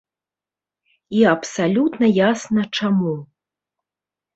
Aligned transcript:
І 1.19 1.21
абсалютна 1.33 2.13
ясна 2.33 2.61
чаму. 2.77 3.19